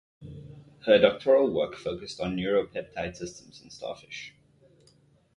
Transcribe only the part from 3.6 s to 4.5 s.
in starfish.